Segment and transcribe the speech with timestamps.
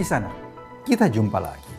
[0.00, 0.32] Kisana,
[0.80, 1.76] kita jumpa lagi.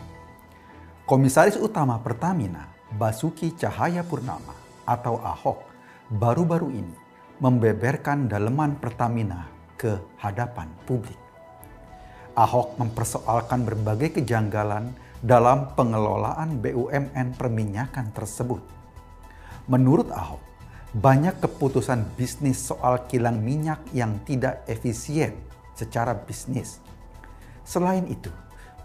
[1.10, 4.54] Komisaris Utama Pertamina, Basuki Cahaya Purnama
[4.86, 5.66] atau Ahok,
[6.06, 6.94] baru-baru ini
[7.42, 11.18] membeberkan daleman Pertamina ke hadapan publik.
[12.38, 14.94] Ahok mempersoalkan berbagai kejanggalan
[15.26, 18.62] dalam pengelolaan BUMN perminyakan tersebut.
[19.66, 20.46] Menurut Ahok,
[20.94, 25.34] banyak keputusan bisnis soal kilang minyak yang tidak efisien
[25.74, 26.91] secara bisnis.
[27.64, 28.30] Selain itu,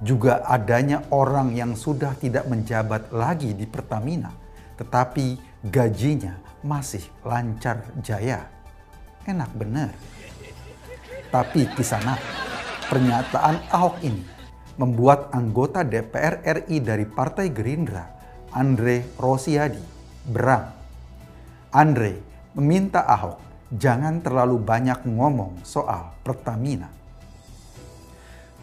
[0.05, 4.33] juga adanya orang yang sudah tidak menjabat lagi di Pertamina,
[4.77, 8.45] tetapi gajinya masih lancar jaya.
[9.25, 9.91] Enak bener.
[11.33, 12.15] Tapi kisana,
[12.87, 14.23] pernyataan Ahok ini
[14.77, 18.05] membuat anggota DPR RI dari Partai Gerindra,
[18.53, 19.83] Andre Rosiadi,
[20.29, 20.71] berang.
[21.73, 22.21] Andre
[22.55, 23.41] meminta Ahok
[23.73, 26.89] jangan terlalu banyak ngomong soal Pertamina.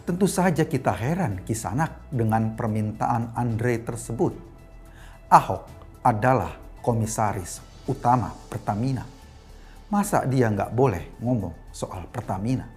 [0.04, 4.36] Tentu saja kita heran kisanak dengan permintaan Andre tersebut.
[5.32, 5.64] Ahok
[6.04, 9.00] adalah komisaris utama Pertamina.
[9.88, 12.68] Masa dia nggak boleh ngomong soal Pertamina?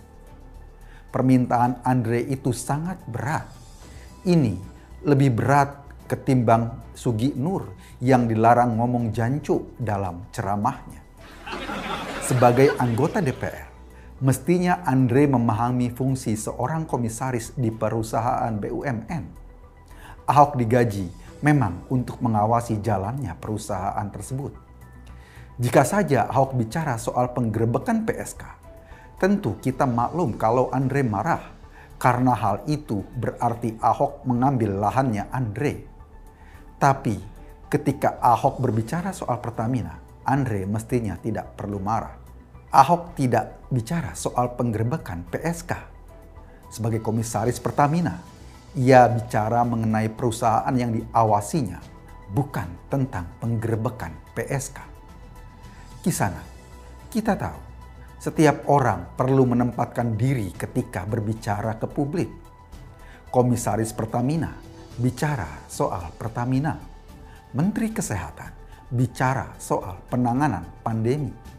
[1.11, 3.43] Permintaan Andre itu sangat berat.
[4.23, 4.55] Ini
[5.03, 11.03] lebih berat ketimbang Sugi Nur yang dilarang ngomong jancu dalam ceramahnya.
[12.23, 13.66] Sebagai anggota DPR,
[14.17, 19.23] mestinya Andre memahami fungsi seorang komisaris di perusahaan BUMN.
[20.25, 21.05] Ahok digaji
[21.45, 24.57] memang untuk mengawasi jalannya perusahaan tersebut.
[25.57, 28.43] Jika saja Ahok bicara soal penggerebekan PSK,
[29.21, 31.43] tentu kita maklum kalau Andre marah
[31.97, 35.85] karena hal itu berarti Ahok mengambil lahannya Andre.
[36.77, 37.17] Tapi
[37.69, 42.26] ketika Ahok berbicara soal Pertamina, Andre mestinya tidak perlu marah.
[42.77, 45.73] Ahok tidak bicara soal penggerbekan PSK.
[46.69, 48.21] Sebagai komisaris Pertamina,
[48.77, 51.81] ia bicara mengenai perusahaan yang diawasinya,
[52.29, 54.77] bukan tentang penggerbekan PSK.
[56.05, 56.45] Kisana,
[57.09, 57.57] kita tahu
[58.21, 62.29] setiap orang perlu menempatkan diri ketika berbicara ke publik.
[63.33, 64.53] Komisaris Pertamina
[65.01, 66.77] bicara soal Pertamina.
[67.57, 68.53] Menteri Kesehatan
[68.93, 71.56] bicara soal penanganan pandemi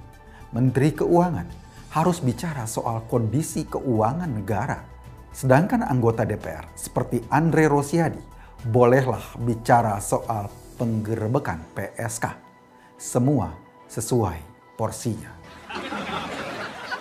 [0.49, 1.45] Menteri Keuangan
[1.93, 4.81] harus bicara soal kondisi keuangan negara.
[5.29, 8.17] Sedangkan anggota DPR seperti Andre Rosiadi
[8.65, 10.49] bolehlah bicara soal
[10.81, 12.33] penggerbekan PSK.
[12.97, 13.53] Semua
[13.93, 14.41] sesuai
[14.73, 15.37] porsinya.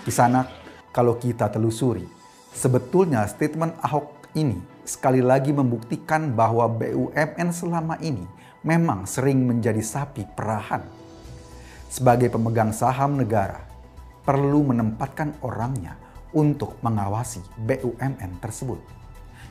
[0.03, 0.43] Di sana
[0.91, 2.03] kalau kita telusuri,
[2.51, 8.27] sebetulnya statement Ahok ini sekali lagi membuktikan bahwa BUMN selama ini
[8.67, 11.06] memang sering menjadi sapi perahan
[11.87, 13.63] sebagai pemegang saham negara
[14.27, 15.95] perlu menempatkan orangnya
[16.35, 18.79] untuk mengawasi BUMN tersebut.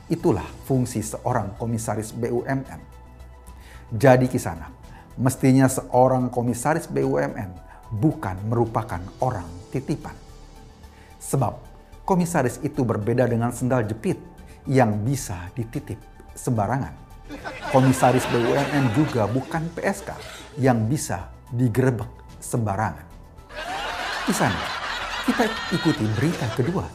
[0.07, 2.79] Itulah fungsi seorang komisaris BUMN.
[3.91, 4.69] Jadi kisana,
[5.17, 7.51] mestinya seorang komisaris BUMN
[7.97, 10.13] bukan merupakan orang titipan.
[11.17, 11.57] Sebab
[12.05, 14.21] komisaris itu berbeda dengan sendal jepit
[14.69, 15.97] yang bisa dititip
[16.37, 16.93] sembarangan.
[17.73, 20.15] Komisaris BUMN juga bukan PSK
[20.61, 23.05] yang bisa digerebek sembarangan.
[24.23, 24.63] Di sana,
[25.27, 25.43] kita
[25.75, 26.87] ikuti berita kedua.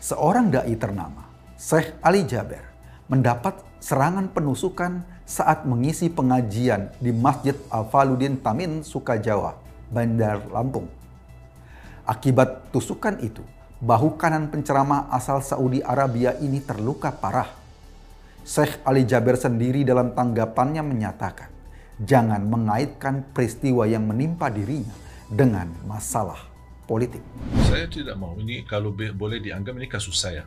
[0.00, 1.28] Seorang dai ternama,
[1.60, 2.64] Syekh Ali Jaber,
[3.12, 9.58] mendapat serangan penusukan saat mengisi pengajian di Masjid Al-Faludin Tamin, Sukajawa,
[9.92, 10.88] Bandar Lampung.
[12.06, 13.42] Akibat tusukan itu,
[13.82, 17.50] bahu kanan penceramah asal Saudi Arabia ini terluka parah.
[18.46, 21.55] Syekh Ali Jaber sendiri dalam tanggapannya menyatakan,
[22.00, 24.92] jangan mengaitkan peristiwa yang menimpa dirinya
[25.32, 26.38] dengan masalah
[26.84, 27.24] politik.
[27.66, 30.46] Saya tidak mau ini kalau boleh dianggap ini kasus saya.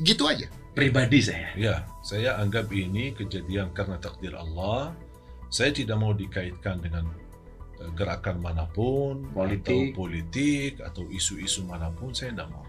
[0.00, 0.48] Gitu aja.
[0.72, 1.50] Pribadi saya.
[1.58, 4.94] Ya, saya anggap ini kejadian karena takdir Allah.
[5.50, 7.10] Saya tidak mau dikaitkan dengan
[7.82, 12.14] eh, gerakan mana pun, politik, atau politik atau isu-isu mana pun.
[12.14, 12.64] Saya tidak mau.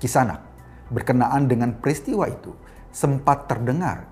[0.00, 0.40] Kisanak
[0.88, 2.56] berkenaan dengan peristiwa itu
[2.90, 4.11] sempat terdengar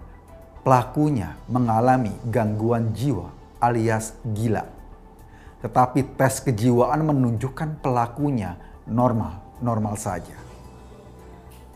[0.61, 4.65] pelakunya mengalami gangguan jiwa alias gila.
[5.61, 8.57] Tetapi tes kejiwaan menunjukkan pelakunya
[8.89, 10.37] normal-normal saja.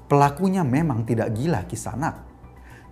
[0.08, 2.16] Pelakunya memang tidak gila kisanak,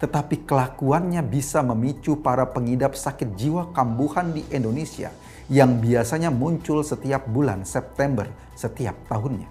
[0.01, 5.13] tetapi kelakuannya bisa memicu para pengidap sakit jiwa kambuhan di Indonesia
[5.49, 9.49] yang biasanya muncul setiap bulan September setiap tahunnya.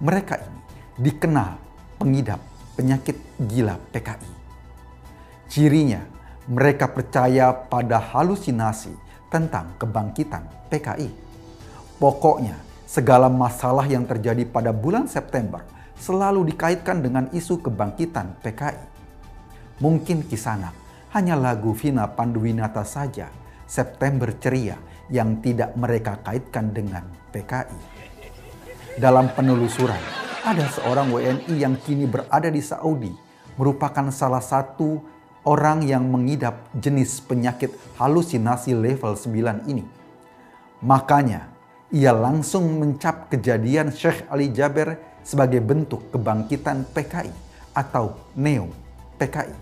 [0.00, 0.60] Mereka ini
[1.00, 1.56] dikenal
[1.96, 2.40] pengidap
[2.76, 4.43] penyakit gila PKI.
[5.48, 6.02] Cirinya,
[6.48, 8.92] mereka percaya pada halusinasi
[9.32, 11.10] tentang kebangkitan PKI.
[11.96, 15.64] Pokoknya, segala masalah yang terjadi pada bulan September
[15.98, 18.84] selalu dikaitkan dengan isu kebangkitan PKI.
[19.80, 20.74] Mungkin kisanak
[21.14, 23.30] hanya lagu Vina Panduwinata saja,
[23.66, 27.78] September Ceria, yang tidak mereka kaitkan dengan PKI.
[28.98, 29.98] Dalam penelusuran,
[30.44, 33.10] ada seorang WNI yang kini berada di Saudi,
[33.58, 35.13] merupakan salah satu
[35.44, 39.84] orang yang mengidap jenis penyakit halusinasi level 9 ini.
[40.80, 41.52] Makanya,
[41.92, 47.32] ia langsung mencap kejadian Syekh Ali Jaber sebagai bentuk kebangkitan PKI
[47.76, 48.72] atau Neo
[49.20, 49.56] PKI.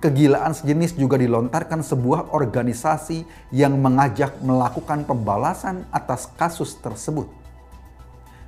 [0.00, 7.28] Kegilaan sejenis juga dilontarkan sebuah organisasi yang mengajak melakukan pembalasan atas kasus tersebut.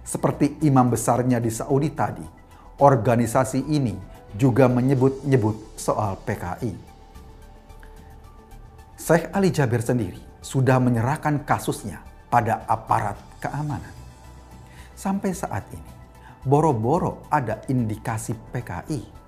[0.03, 2.25] Seperti imam besarnya di Saudi tadi,
[2.81, 6.73] organisasi ini juga menyebut-nyebut soal PKI.
[8.97, 13.95] Syekh Ali Jabir sendiri sudah menyerahkan kasusnya pada aparat keamanan.
[14.95, 15.91] Sampai saat ini,
[16.47, 19.23] boro-boro ada indikasi PKI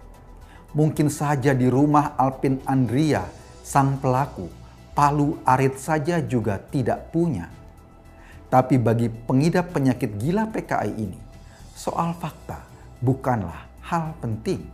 [0.74, 3.22] Mungkin saja di rumah Alpin Andria,
[3.62, 4.50] sang pelaku,
[4.90, 7.46] palu arit saja juga tidak punya.
[8.50, 11.18] Tapi bagi pengidap penyakit gila PKI ini,
[11.78, 12.58] soal fakta
[12.98, 14.66] bukanlah hal penting.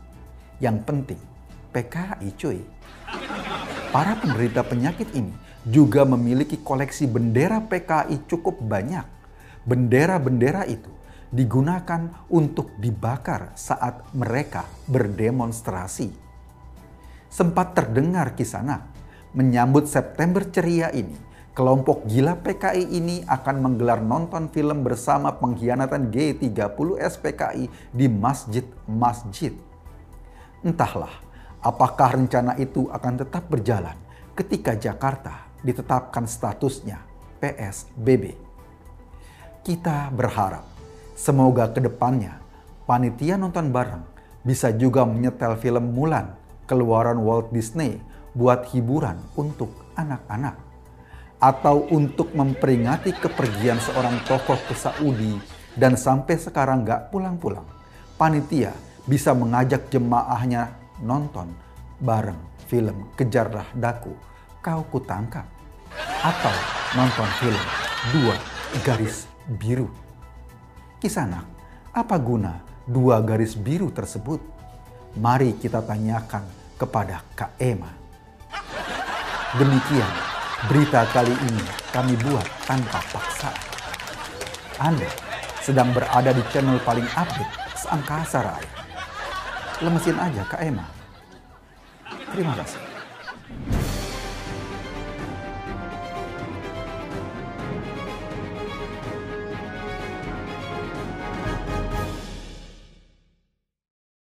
[0.61, 1.21] Yang penting,
[1.73, 2.61] PKI cuy.
[3.91, 5.33] Para penderita penyakit ini
[5.65, 9.09] juga memiliki koleksi bendera PKI cukup banyak.
[9.65, 10.93] Bendera-bendera itu
[11.33, 16.12] digunakan untuk dibakar saat mereka berdemonstrasi.
[17.33, 18.85] Sempat terdengar kisanak
[19.33, 21.17] menyambut September ceria ini,
[21.56, 27.65] kelompok gila PKI ini akan menggelar nonton film bersama pengkhianatan G30 SPKI
[27.97, 29.69] di masjid-masjid.
[30.61, 31.12] Entahlah,
[31.65, 33.97] apakah rencana itu akan tetap berjalan
[34.37, 37.01] ketika Jakarta ditetapkan statusnya
[37.41, 38.37] PSBB.
[39.61, 40.71] Kita berharap
[41.21, 42.41] Semoga ke depannya
[42.89, 44.01] panitia nonton bareng
[44.41, 46.33] bisa juga menyetel film Mulan
[46.65, 48.01] keluaran Walt Disney
[48.33, 49.69] buat hiburan untuk
[50.01, 50.56] anak-anak.
[51.37, 55.37] Atau untuk memperingati kepergian seorang tokoh ke Saudi
[55.77, 57.69] dan sampai sekarang gak pulang-pulang.
[58.17, 58.73] Panitia
[59.11, 60.71] bisa mengajak jemaahnya
[61.03, 61.51] nonton
[61.99, 62.39] bareng
[62.71, 64.15] film Kejarlah Daku,
[64.62, 65.51] Kau Kutangkap.
[66.23, 66.55] Atau
[66.95, 67.65] nonton film
[68.15, 68.39] Dua
[68.87, 69.27] Garis
[69.59, 69.91] Biru.
[71.03, 71.43] Kisanak,
[71.91, 74.39] apa guna dua garis biru tersebut?
[75.19, 76.45] Mari kita tanyakan
[76.79, 77.91] kepada Kak Ema.
[79.59, 80.13] Demikian
[80.71, 83.59] berita kali ini kami buat tanpa paksaan.
[84.79, 85.11] Anda
[85.65, 88.80] sedang berada di channel paling update seangkasa raya.
[89.81, 90.85] Lemesin aja Kak Ema.
[92.37, 92.90] Terima kasih.